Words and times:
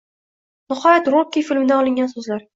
Nihoyat, 0.73 1.11
Rocky 1.17 1.45
filmidan 1.51 1.85
olingan 1.85 2.13
so’zlar 2.17 2.49